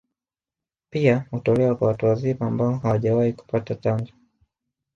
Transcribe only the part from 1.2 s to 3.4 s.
hutolewa kwa watu wazima ambao hawajawahi